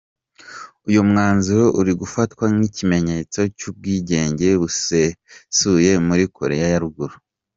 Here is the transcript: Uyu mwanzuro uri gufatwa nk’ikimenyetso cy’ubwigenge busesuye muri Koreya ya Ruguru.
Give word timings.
Uyu 0.87 1.01
mwanzuro 1.09 1.65
uri 1.79 1.91
gufatwa 2.01 2.45
nk’ikimenyetso 2.53 3.39
cy’ubwigenge 3.57 4.47
busesuye 4.61 5.91
muri 6.07 6.23
Koreya 6.37 6.67
ya 6.73 6.81
Ruguru. 6.83 7.15